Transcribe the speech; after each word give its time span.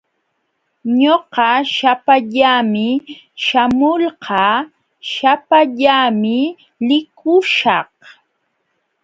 Ñuqa 1.01 1.47
shapallaami 1.75 2.87
shamulqaa, 3.45 4.57
shapallaami 5.11 6.37
likuśhaq. 6.87 7.91